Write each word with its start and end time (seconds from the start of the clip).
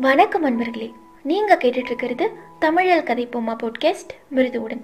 வணக்கம் 0.00 0.44
அன்பர்களே. 0.44 0.92
நீங்க 1.22 1.54
கேட்டுட்டு 1.54 1.90
இருக்கிறது 1.90 2.30
தமிழில் 2.58 3.02
கதைப்போமா 3.02 3.54
பாட்காஸ்ட் 3.62 4.12
மிருதுவுடன். 4.34 4.80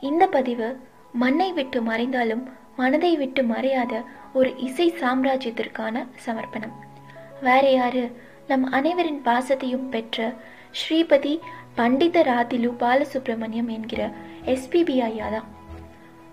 இந்த 0.00 0.26
பதிவு 0.26 0.78
மண்ணை 1.12 1.52
விட்டு 1.52 1.82
மறைந்தாலும் 1.82 2.48
மனதை 2.76 3.16
விட்டு 3.16 3.42
மறையாத 3.42 4.02
ஒரு 4.32 4.56
இசை 4.56 4.92
சாம்ராஜ்யத்திற்கான 4.92 6.06
சமர்ப்பணம். 6.26 6.74
வேற 7.40 7.70
யாரு 7.70 8.16
நம் 8.46 8.72
அனைவரின் 8.72 9.22
பாசத்தையும் 9.24 9.88
பெற்ற 9.88 10.32
ஸ்ரீபதி 10.72 11.38
பண்டித 11.74 12.22
ராதிலு 12.22 12.72
பாலசுப்ரமணியம் 12.80 13.68
என்கிற 13.68 14.10
எஸ்பிபி 14.44 14.98
ஐயா 15.00 15.28
தான் 15.28 15.48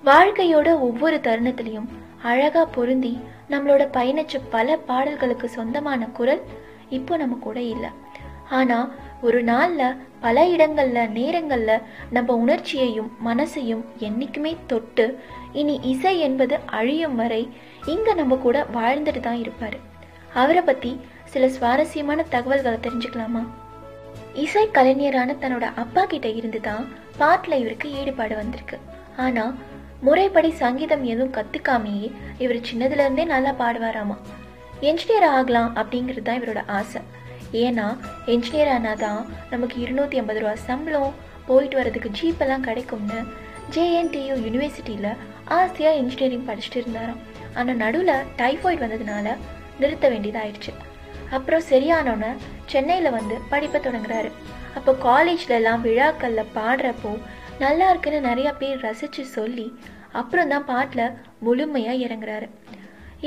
வாழ்க்கையோட 0.06 0.80
ஒவ்வொரு 0.80 1.18
தருணத்திலையும் 1.18 1.88
அழகா 2.22 2.66
பொருந்தி 2.66 3.20
நம்மளோட 3.50 3.88
பயணிச்ச 3.94 4.40
பல 4.50 4.78
பாடல்களுக்கு 4.78 5.50
சொந்தமான 5.50 6.06
குரல் 6.06 6.42
இப்போ 6.98 7.14
நம்ம 7.18 7.36
கூட 7.48 7.60
இல்லை. 7.74 7.92
ஆனா 8.60 8.78
ஒரு 9.28 9.40
நாள்ல 9.44 9.82
பல 10.20 10.44
இடங்கள்ல 10.54 11.00
நேரங்கள்ல 11.18 11.72
நம்ம 12.16 12.36
உணர்ச்சியையும் 12.44 13.10
மனசையும் 13.28 13.84
என்னைக்குமே 14.08 14.52
தொட்டு 14.72 15.06
இனி 15.60 15.76
இசை 15.92 16.14
என்பது 16.28 16.56
அழியும் 16.80 17.16
வரை 17.22 17.44
இங்க 17.86 18.14
நம்ம 18.14 18.38
கூட 18.46 18.58
வாழ்ந்துட்டு 18.78 19.22
தான் 19.28 19.42
இருப்பாரு. 19.44 19.80
அவரை 20.42 20.62
பத்தி 20.62 20.92
சில 21.34 21.48
சுவாரஸ்யமான 21.48 22.26
தகவல்களை 22.36 22.80
தெரிஞ்சுக்கலாமா? 22.86 23.44
இசை 24.44 24.66
கலைஞரான 24.78 25.36
தன்னோட 25.42 25.66
அப்பா 25.84 26.04
கிட்ட 26.06 26.28
இருந்து 26.40 26.62
தான் 26.62 26.84
பாட்டில் 27.18 27.60
இவருக்கு 27.62 27.88
ஈடுபாடு 28.02 28.36
வந்திருக்கு. 28.36 28.78
ஆனா 29.26 29.46
முறைப்படி 30.02 30.52
சங்கீதம் 30.62 31.04
எதுவும் 31.14 31.36
கத்துக்காமையே 31.38 32.08
இவர் 32.44 32.68
சின்னதுல 32.70 33.04
இருந்தே 33.06 33.26
நல்லா 33.34 33.52
பாடுவாராமா? 33.60 34.18
என்ஜினியர் 34.90 35.26
ஆகலாம் 35.38 35.72
அப்படிங்கிறது 35.80 36.24
தான் 36.28 36.40
இவரோட 36.40 36.62
ஆசை. 36.78 37.02
ஏன்னா 37.64 37.88
என்ஜினியர் 38.34 38.72
ஆனாதான் 38.76 39.20
நமக்கு 39.54 39.76
இருநூத்தி 39.84 40.20
ஐம்பது 40.22 40.40
ரூபா 40.44 40.54
சம்பளம் 40.70 41.18
போயிட்டு 41.48 41.78
வர்றதுக்கு 41.80 42.10
ஜீப்பெல்லாம் 42.20 42.66
கிடைக்கும்னு 42.68 43.20
ஜேஎன்டியூ 43.76 44.36
யூனிவர்சிட்டியில் 44.46 45.12
ஆசையாக 45.58 46.00
இன்ஜினியரிங் 46.02 46.48
படிச்சுட்டு 46.50 46.80
இருந்தாராம். 46.82 47.22
ஆனால் 47.58 47.80
நடுவில் 47.84 48.26
டைஃபாய்டு 48.42 48.84
வந்ததுனால 48.86 49.36
நிறுத்த 49.82 50.06
வேண்டியதாயிடுச்சு 50.14 50.74
அப்புறம் 51.36 51.68
சரியானோன்னு 51.72 52.32
சென்னையில் 52.72 53.16
வந்து 53.18 53.36
படிப்பை 53.52 53.80
தொடங்குறாரு. 53.82 54.30
அப்போ 54.78 54.92
காலேஜ்லலாம் 55.08 55.86
விழாக்களில் 55.88 56.52
பாடுறப்போ 56.58 57.12
நல்லா 57.64 57.88
இருக்குன்னு 57.92 58.28
நிறையா 58.30 58.52
பேர் 58.62 58.84
ரசித்து 58.88 59.24
சொல்லி 59.38 59.68
அப்புறம் 60.20 60.52
தான் 60.54 60.70
பாட்டில் 60.70 61.16
முழுமையாக 61.46 62.04
இறங்குறாரு. 62.06 62.48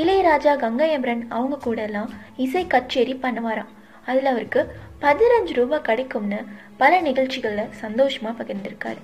இளையராஜா 0.01 0.53
கங்கை 0.57 0.87
அமரன் 0.95 1.25
அவங்க 1.29 1.57
கூட 1.57 1.83
எல்லாம் 1.83 2.11
இசை 2.37 2.67
கச்சேரி 2.67 3.15
பண்ணுவாராம். 3.23 3.73
அதுல 4.07 4.31
அவருக்கு 4.31 4.61
பதினஞ்சு 5.03 5.53
ரூபாய் 5.53 5.87
கிடைக்கும்னு 5.89 6.41
பல 6.77 7.01
நிகழ்ச்சிகள்ல 7.03 7.63
சந்தோஷமா 7.83 8.31
பகிர்ந்திருக்காரு. 8.39 9.01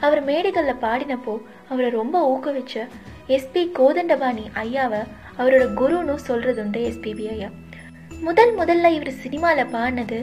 அவர் 0.00 0.20
மேடைகள்ல 0.24 0.72
பாடினப்போ 0.84 1.34
அவரை 1.68 1.90
ரொம்ப 1.90 2.16
ஊக்குவிச்ச 2.32 2.74
எஸ்பி 3.28 3.62
கோதண்டபாணி 3.78 4.44
ஐயாவை 4.62 5.02
அவரோட 5.38 5.64
குருன்னு 5.80 6.16
சொல்றதுண்டு 6.28 6.80
எஸ்பிபி 6.88 7.26
ஐயா. 7.34 7.48
முதல் 8.20 8.52
முதல்ல 8.58 8.90
இவர் 8.96 9.12
சினிமால 9.22 9.66
பாடினது 9.74 10.18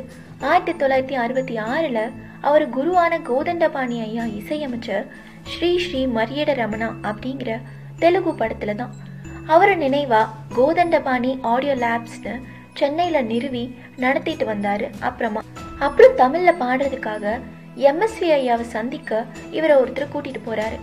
ஆயிரத்தி 0.50 0.74
தொள்ளாயிரத்தி 0.74 1.16
அறுபத்தி 1.24 1.56
ஆறுல 1.74 2.00
அவர் 2.42 2.66
குருவான 2.70 3.20
கோதண்டபாணி 3.30 3.98
ஐயா 4.02 4.24
இசையமைச்ச 4.40 5.06
ஸ்ரீ 5.44 5.72
ஸ்ரீ 5.86 6.02
மரியட 6.18 6.54
ரமணா 6.62 6.90
அப்படிங்கிற 7.10 7.52
தெலுங்கு 8.00 8.32
படத்துல 8.32 8.76
தான் 8.76 8.94
அவரை 9.48 9.76
நினைவா 9.76 10.22
கோதண்டபாணி 10.58 11.32
ஆடியோ 11.42 11.76
லேப்ஸ்னு 11.76 12.34
சென்னையில 12.74 13.22
நிறுவி 13.22 13.76
நடத்திட்டு 13.98 14.46
வந்தாரு. 14.46 14.88
அப்புறமா 15.00 15.42
அப்புறம் 15.80 16.18
தமிழ்ல 16.18 16.52
பாடுறதுக்காக 16.60 17.40
எம்எஸ்வி 17.90 18.30
ஐயாவை 18.38 18.62
சந்திக்க 18.62 19.26
இவரை 19.52 19.76
ஒருத்தர் 19.78 20.12
கூட்டிட்டு 20.14 20.42
போறாரு. 20.48 20.78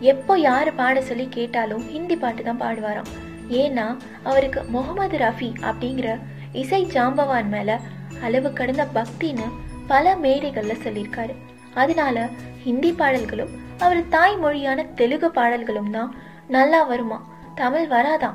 எப்போ 0.00 0.38
யாரு 0.38 0.72
பாட 0.72 1.00
சொல்லி 1.00 1.28
கேட்டாலும் 1.28 1.84
ஹிந்தி 1.92 2.16
பாட்டு 2.16 2.42
தான் 2.42 2.60
பாடுவாராம். 2.60 3.10
ஏன்னா 3.48 3.86
அவருக்கு 4.22 4.62
முகமது 4.62 5.18
ரஃபி 5.18 5.52
அப்படிங்கிற 5.68 6.08
இசை 6.52 6.84
ஜாம்பவான் 6.94 7.48
மேல 7.48 7.78
அளவு 8.22 8.52
கடந்த 8.52 8.86
பக்தின்னு 8.94 9.46
பல 9.86 10.14
மேடைகள்ல 10.24 10.74
சொல்லியிருக்காரு. 10.84 11.34
அதனால 11.74 12.28
ஹிந்தி 12.64 12.92
பாடல்களும் 12.92 13.54
அவர் 13.78 14.02
தாய்மொழியான 14.08 14.86
தெலுங்கு 14.94 15.30
பாடல்களும் 15.30 15.90
தான் 15.90 16.14
நல்லா 16.48 16.82
வருமா? 16.82 17.18
தமிழ் 17.60 17.86
வராதான் 17.92 18.34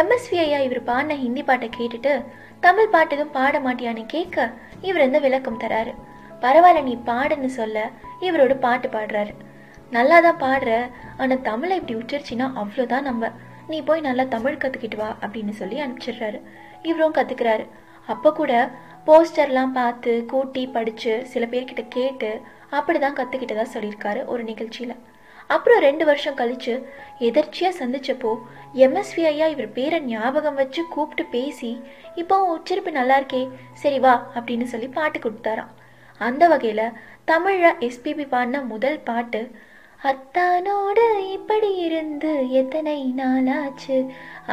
எம்எஸ்வி 0.00 0.36
ஐயா 0.42 0.58
இவர் 0.58 0.80
பாடின 0.82 1.14
ஹிந்தி 1.22 1.42
பாட்டை 1.42 1.68
கேட்டுட்டு 1.76 2.12
தமிழ் 2.60 2.90
பாட்டு 2.92 3.14
எதுவும் 3.16 3.32
பாட 3.32 3.60
மாட்டியான்னு 3.60 4.02
கேட்க 4.06 4.46
இவர் 4.80 5.02
இந்த 5.02 5.18
விளக்கம் 5.18 5.58
தராரு. 5.60 5.92
பரவாயில்ல 6.40 6.82
நீ 6.82 6.94
பாடுன்னு 7.06 7.50
சொல்ல 7.56 7.78
இவரோட 8.20 8.54
பாட்டு 8.58 8.88
பாடுறாரு. 8.88 9.32
நல்லா 9.90 10.18
தான் 10.26 10.38
பாடுற 10.38 10.90
ஆனால் 11.16 11.42
தமிழை 11.48 11.78
இப்படி 11.80 11.96
உச்சரிச்சின்னா 12.00 12.46
அவ்வளோதான் 12.60 13.08
நம்ம. 13.08 13.32
நீ 13.68 13.80
போய் 13.82 14.00
நல்லா 14.00 14.26
தமிழ் 14.36 14.60
கற்றுக்கிட்டு 14.64 14.96
வா 14.96 15.16
அப்படின்னு 15.20 15.54
சொல்லி 15.60 15.80
அனுப்பிச்சிடுறாரு. 15.80 16.40
இவரும் 16.82 17.16
கற்றுக்கிறாரு 17.18 17.66
அப்போ 18.06 18.32
கூட 18.32 18.70
போஸ்டர்லாம் 19.06 19.76
பார்த்து 19.80 20.24
கூட்டி 20.24 20.64
படிச்சு 20.66 21.14
சில 21.24 21.46
பேர்கிட்ட 21.46 21.84
கேட்டு 21.88 22.30
அப்படிதான் 22.70 23.18
கத்துக்கிட்டதா 23.20 23.66
சொல்லியிருக்காரு 23.74 24.22
ஒரு 24.24 24.44
நிகழ்ச்சியில். 24.44 24.96
அப்புறம் 25.54 25.82
ரெண்டு 25.86 26.04
வருஷம் 26.10 26.38
கழிச்சு 26.40 26.74
எதர்ச்சியாக 27.28 27.78
சந்தித்தப்போ 27.80 28.30
எம்எஸ்வி 28.84 29.22
ஐயா 29.30 29.46
இவர் 29.54 29.74
பேரை 29.76 29.98
ஞாபகம் 30.12 30.58
வச்சு 30.60 30.82
கூப்பிட்டு 30.94 31.24
பேசி 31.34 31.70
இப்போ 32.20 32.36
உச்சரிப்பு 32.54 32.90
நல்லா 32.98 33.16
இருக்கே 33.20 33.42
சரி 33.82 33.98
வா 34.04 34.14
அப்படின்னு 34.36 34.66
சொல்லி 34.72 34.88
பாட்டு 34.96 35.18
கொடுத்தாராம். 35.18 35.72
அந்த 36.20 36.44
வகையில் 36.52 36.94
தமிழ்ல 37.30 37.68
எஸ்பிபி 37.86 38.24
பாடின 38.32 38.62
முதல் 38.72 38.98
பாட்டு 39.08 39.40
அத்தானோடு 40.10 41.04
இப்படி 41.36 41.70
இருந்து 41.86 42.30
எத்தனை 42.60 42.96
நாளாச்சு? 43.20 43.96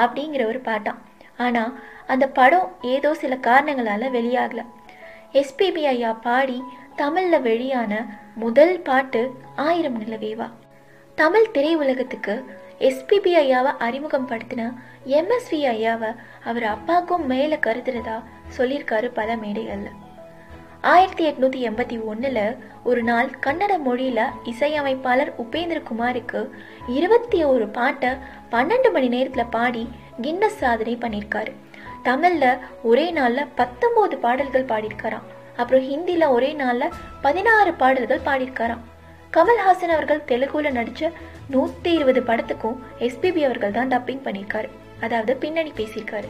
அப்படிங்கிற 0.04 0.44
ஒரு 0.52 0.60
பாட்டாம். 0.68 1.00
ஆனால் 1.46 1.74
அந்த 2.14 2.26
படம் 2.38 2.70
ஏதோ 2.94 3.10
சில 3.24 3.36
காரணங்களால் 3.48 4.14
வெளியாகல. 4.18 4.64
எஸ்பிபி 5.42 5.84
ஐயா 5.94 6.14
பாடி 6.28 6.58
தமிழில் 7.02 7.46
வெளியான 7.50 7.94
முதல் 8.44 8.76
பாட்டு 8.90 9.22
ஆயிரம் 9.68 10.00
நிலவேவா? 10.02 10.48
தமிழ் 11.22 11.50
திரையுலகத்துக்கு 11.54 12.44
எஸ்பிபி 12.80 13.36
ஐயாவை 13.40 13.78
அறிமுகம் 13.78 14.30
படுத்தின 14.30 14.74
எம்எஸ்வி 15.06 15.68
ஐயாவை 15.68 16.16
அவர் 16.44 16.64
அப்பாவுக்கும் 16.64 17.26
மேல 17.26 17.56
கருதுறதா 17.56 18.24
சொல்லியிருக்காரு 18.58 19.08
பல 19.08 19.36
மேடைகள்ல. 19.36 19.86
ஆயிரத்தி 20.82 21.32
எட்நூத்தி 21.32 21.70
எண்பத்தி 21.70 22.00
ஒண்ணுல 22.12 22.58
ஒரு 22.84 23.04
நாள் 23.04 23.30
கன்னட 23.46 23.80
மொழியில 23.86 24.24
இசையமைப்பாளர் 24.44 25.34
உபேந்திரகுமாருக்கு 25.42 26.50
இருபத்தி 26.88 27.44
ஒரு 27.44 27.68
பாட்டை 27.68 28.10
பன்னெண்டு 28.52 28.92
மணி 28.92 29.10
நேரத்துல 29.10 29.46
பாடி 29.50 29.90
கின்னஸ் 30.22 30.58
சாதனை 30.58 30.98
பண்ணியிருக்காரு. 31.02 31.54
தமிழ்ல 32.04 32.60
ஒரே 32.84 33.12
நாள்ல 33.12 33.48
பத்தொன்பது 33.56 34.18
பாடல்கள் 34.18 34.66
பாடியிருக்காராம். 34.66 35.58
அப்புறம் 35.58 35.92
ஹிந்தில 35.92 36.30
ஒரே 36.30 36.54
நாள்ல 36.54 36.90
பதினாறு 37.22 37.74
பாடல்கள் 37.74 38.26
பாடியிருக்காராம். 38.26 38.90
கமல்ஹாசன் 39.36 39.94
அவர்கள் 39.96 40.26
தெலுங்குல 40.30 40.70
நடிச்ச 40.78 41.10
நூத்தி 41.54 41.92
இருபது 41.98 42.22
படத்துக்கும் 42.30 42.80
எஸ்பிபி 43.06 43.42
அவர்கள் 43.48 43.76
தான் 43.78 43.92
டப்பிங் 43.94 44.24
பண்ணியிருக்காரு. 44.26 44.70
அதாவது 45.06 45.34
பின்னணி 45.44 45.72
பேசியிருக்காரு. 45.78 46.30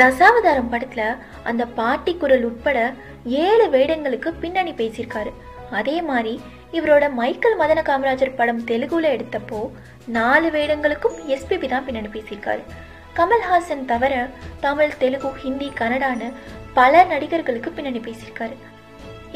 தசாவதாரம் 0.00 0.70
படத்துல 0.72 1.02
அந்த 1.50 1.62
பாட்டி 1.78 2.12
குரல் 2.22 2.44
உட்பட 2.48 2.78
ஏழு 3.44 3.66
வேடங்களுக்கு 3.74 4.30
பின்னணி 4.42 4.72
பேசியிருக்காரு. 4.80 5.32
அதே 5.78 5.96
மாதிரி 6.10 6.34
இவரோட 6.78 7.04
மைக்கேல் 7.20 7.58
மதன 7.60 7.82
காமராஜர் 7.90 8.36
படம் 8.40 8.62
தெலுங்குல 8.70 9.12
எடுத்தப்போ 9.16 9.60
நாலு 10.18 10.48
வேடங்களுக்கும் 10.56 11.16
எஸ்பிபி 11.34 11.68
தான் 11.68 11.84
பின்னணி 11.88 12.10
பேசியிருக்காரு. 12.16 12.62
கமல்ஹாசன் 13.18 13.88
தவிர 13.92 14.14
தமிழ் 14.66 14.98
தெலுங்கு 15.02 15.30
ஹிந்தி 15.42 15.68
கன்னடான்னு 15.80 16.30
பல 16.78 17.04
நடிகர்களுக்கு 17.12 17.70
பின்னணி 17.76 18.00
பேசியிருக்காரு. 18.06 18.56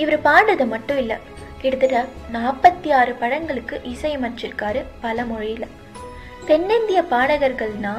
இவர் 0.03 0.25
பாடுறது 0.27 0.67
மட்டும் 0.75 0.99
இல்லை 1.03 1.19
கிட்டத்தட்ட 1.61 1.99
நாற்பத்தி 2.37 2.89
ஆறு 2.99 3.13
படங்களுக்கு 3.15 3.81
இசையமைச்சிருக்காரு 3.93 4.81
பல 5.01 5.23
மொழியில. 5.23 5.65
தென்னிந்திய 6.47 7.01
பாடகர்கள்னா 7.11 7.95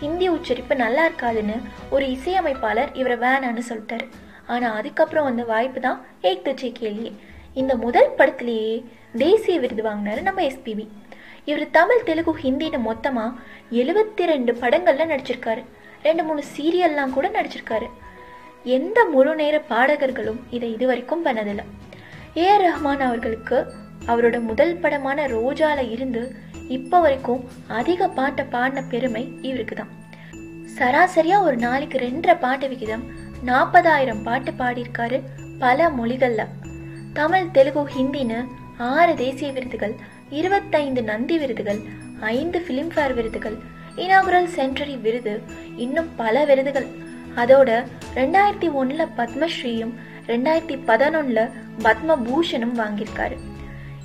ஹிந்தி 0.00 0.28
உச்சரிப்பு 0.28 0.74
நல்லா 0.74 1.02
இருக்காதுன்னு 1.08 1.56
ஒரு 1.90 2.10
இசையமைப்பாளர் 2.10 2.90
இவரை 3.00 3.16
வேணான்னு 3.24 3.62
சொல்லிட்டாரு. 3.68 4.06
ஆனா 4.46 4.68
அதுக்கப்புறம் 4.78 5.24
வந்த 5.24 5.44
வாய்ப்பு 5.44 5.80
தான் 5.80 6.00
ஏக் 6.30 6.42
துச்சே 6.46 6.70
கேள்வியே 6.80 7.12
இந்த 7.54 7.74
முதல் 7.76 8.10
படத்திலேயே 8.18 8.84
தேசிய 9.18 9.58
விருது 9.58 9.82
வாங்கினாரு 9.82 10.20
நம்ம 10.22 10.42
எஸ்பிபி 10.42 10.88
இவர் 11.44 11.70
தமிழ் 11.70 12.02
தெலுங்கு 12.02 12.34
ஹிந்தின்னு 12.42 12.80
மொத்தமா 12.88 13.24
எழுபத்தி 13.70 14.24
ரெண்டு 14.32 14.52
படங்கள்ல 14.52 15.06
நடிச்சிருக்காரு. 15.12 15.62
ரெண்டு 16.02 16.22
மூணு 16.24 16.42
சீரியல்லாம் 16.56 17.10
கூட 17.10 17.28
நடிச்சிருக்காரு. 17.28 17.88
எந்த 18.64 19.04
முழு 19.04 19.34
நேர 19.34 19.56
பாடகர்களும் 19.68 20.40
இதை 20.50 20.72
இதுவரைக்கும் 20.72 21.24
பண்ணதில்லை. 21.26 21.64
ஏ 22.36 22.44
ஆர் 22.50 22.62
ரஹ்மான் 22.62 23.02
அவர்களுக்கு 23.06 23.74
அவரோட 24.06 24.40
முதல் 24.40 24.76
படமான 24.76 25.26
ரோஜால 25.26 25.90
இருந்து 25.90 26.22
இப்போ 26.68 27.00
வரைக்கும் 27.00 27.42
அதிக 27.68 28.08
பாட்டை 28.08 28.44
பாடின 28.44 28.82
பெருமை 28.82 29.38
இவருக்கு 29.42 29.74
தான் 29.74 29.92
சராசரியா 30.78 31.38
ஒரு 31.42 31.56
நாளைக்கு 31.56 31.98
ரெண்டரை 31.98 32.38
பாட்டு 32.40 32.68
விகிதம் 32.68 33.04
நாற்பதாயிரம் 33.44 34.22
பாட்டு 34.22 34.52
பாடியிருக்காரு 34.52 35.18
பல 35.58 35.88
மொழிகள்ல. 35.88 36.46
தமிழ் 37.12 37.50
தெலுங்கு 37.50 37.82
ஹிந்தின்னு 37.96 38.44
ஆறு 38.78 39.14
தேசிய 39.14 39.52
விருதுகள் 39.52 39.94
இருபத்தைந்து 40.30 41.02
நந்தி 41.02 41.38
விருதுகள் 41.38 41.80
ஐந்து 42.20 42.58
ஃபிலிம்ஃபேர் 42.58 43.14
விருதுகள் 43.14 43.56
இனாகுரல் 43.96 44.48
சென்ட்ரி 44.56 45.00
விருது 45.00 45.40
இன்னும் 45.76 46.08
பல 46.16 46.44
விருதுகள். 46.44 46.86
அதோட 47.36 47.70
ரெண்டாயிரத்தி 48.14 48.70
ஒண்ணுல 48.80 49.02
பத்மஸ்ரீயும் 49.16 49.92
ரெண்டாயிரத்தி 50.26 50.78
பதினொன்னுல 50.86 51.50
பத்ம 51.78 52.16
பூஷனும் 52.24 52.76
வாங்கியிருக்காரு. 52.76 53.36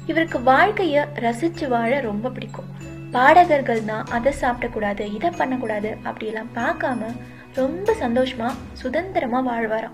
இவருக்கு 0.06 0.40
வாழ்க்கைய 0.40 1.06
ரசிச்சு 1.16 1.68
வாழ 1.68 2.00
ரொம்ப 2.00 2.30
பிடிக்கும். 2.30 2.66
பாடகர்கள்னா 3.12 4.06
அதை 4.10 4.34
சாப்பிடக்கூடாது 4.42 5.14
இதை 5.14 5.30
பண்ணக்கூடாது 5.30 5.98
அப்படியெல்லாம் 6.04 6.50
பார்க்காம 6.56 7.16
ரொம்ப 7.54 7.94
சந்தோஷமா 8.00 8.52
சுதந்திரமா 8.74 9.48
வாழ்வாராம். 9.48 9.92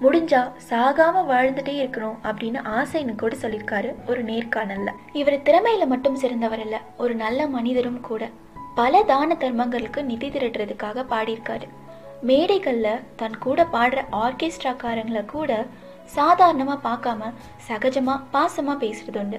முடிஞ்சா 0.00 0.52
சாகாம 0.70 1.24
வாழ்ந்துட்டே 1.28 1.86
இருக்கணும் 1.86 2.16
அப்படின்னு 2.22 2.60
ஆசைன்னு 2.64 3.14
கூட 3.14 3.36
சொல்லியிருக்காரு 3.36 3.94
ஒரு 4.06 4.24
நேர்காணல்ல. 4.24 4.90
இவர் 5.12 5.42
திறமையில 5.42 5.86
மட்டும் 5.86 6.16
சிறந்தவர் 6.16 6.60
இல்ல 6.60 6.80
ஒரு 6.96 7.14
நல்ல 7.14 7.46
மனிதரும் 7.46 8.00
கூட. 8.00 8.28
பல 8.74 9.02
தான 9.02 9.36
தர்மங்களுக்கு 9.40 10.02
நிதி 10.02 10.28
திரட்டுறதுக்காக 10.28 11.04
பாடியிருக்காரு. 11.10 11.68
மேடைகள்ல 12.26 13.00
தன் 13.16 13.38
கூட 13.38 13.66
பாடுற 13.72 14.04
ஆர்கெஸ்ட்ராக்காரங்களை 14.12 15.24
கூட 15.24 15.66
சாதாரணமாக 16.16 16.84
பார்க்காம 16.88 17.30
சகஜமாக 17.68 18.24
பாசமாக 18.34 18.76
பேசுறது 18.84 19.20
உண்டு 19.22 19.38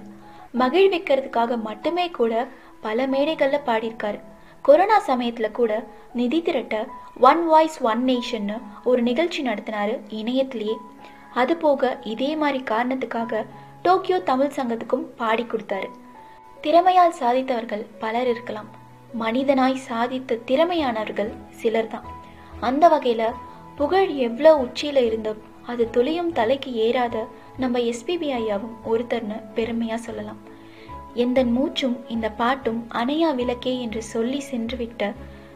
மகிழ்விக்கிறதுக்காக 0.62 1.58
மட்டுமே 1.68 2.06
கூட 2.18 2.34
பல 2.86 3.06
மேடைகளில் 3.14 3.68
பாடியிருக்காரு. 3.70 4.20
கொரோனா 4.66 4.98
சமயத்தில் 5.10 5.56
கூட 5.60 5.72
நிதி 6.20 6.40
திரட்ட 6.48 6.76
ஒன் 7.30 7.42
வாய்ஸ் 7.52 7.78
ஒன் 7.92 8.04
நேஷன்னு 8.10 8.58
ஒரு 8.90 9.02
நிகழ்ச்சி 9.08 9.42
நடத்தினாரு 9.48 9.96
இணையத்திலேயே. 10.20 10.76
அது 11.42 11.54
போக 11.64 11.92
இதே 12.14 12.30
மாதிரி 12.42 12.60
காரணத்துக்காக 12.72 13.44
டோக்கியோ 13.86 14.18
தமிழ் 14.30 14.56
சங்கத்துக்கும் 14.58 15.08
பாடி 15.20 15.46
கொடுத்தாரு. 15.48 15.90
திறமையால் 16.64 17.20
சாதித்தவர்கள் 17.22 17.86
பலர் 18.04 18.30
இருக்கலாம். 18.34 18.70
மனிதனாய் 19.22 19.86
சாதித்த 19.88 20.42
திறமையானவர்கள் 20.50 21.32
சிலர் 21.62 21.92
தான் 21.94 22.06
அந்த 22.68 22.86
வகையில 22.94 23.24
புகழ் 23.80 24.12
எவ்வளோ 24.28 24.52
உச்சியில 24.66 25.02
இருந்தும் 25.08 25.40
அது 25.66 25.90
துளியும் 25.90 26.32
தலைக்கு 26.32 26.74
ஏறாத 26.74 27.28
நம்ம 27.58 27.80
எஸ்பிபி 27.80 28.30
ஐயாவும் 28.30 28.76
ஒருத்தர்னு 28.92 29.42
பெருமையா 29.56 29.96
சொல்லலாம். 29.96 30.38
எந்த 31.14 31.46
மூச்சும் 31.46 32.10
இந்த 32.10 32.30
பாட்டும் 32.30 32.88
அணையா 32.94 33.36
விளக்கே 33.36 33.80
என்று 33.80 34.04
சொல்லி 34.04 34.40
சென்று 34.40 34.78
விட்ட 34.78 35.14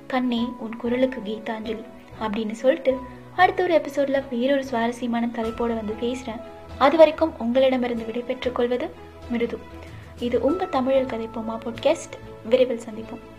கண்ணே 0.07 0.47
உன் 0.59 0.75
குரலுக்கு 0.75 1.21
கீதாஞ்சலி 1.25 1.83
அப்படின்னு 2.21 2.51
சொல்லிட்டு 2.51 2.97
அடுத்த 3.35 3.63
ஒரு 3.63 3.73
எபிசோட்ல 3.73 4.23
வேறொரு 4.31 4.65
சுவாரஸ்யமான 4.65 5.29
தலைப்போட 5.33 5.67
வந்து 5.67 5.93
பேசுறேன். 6.01 6.41
அது 6.77 6.97
வரைக்கும் 6.97 7.33
உங்களிடமிருந்து 7.39 8.05
விடைபெற்றுக் 8.05 8.55
கொள்வது 8.55 8.89
மிருது. 9.29 9.57
இது 10.19 10.41
உங்க 10.41 10.65
தமிழர் 10.65 11.05
கதைப்போமா 11.05 11.57
பாட்காஸ்ட் 11.65 12.47
விரைவில் 12.49 12.81
சந்திப்போம். 12.89 13.34